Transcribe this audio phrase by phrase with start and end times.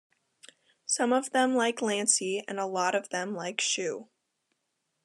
[0.87, 4.07] Some of them like Lancy and a lot of them like Shuis.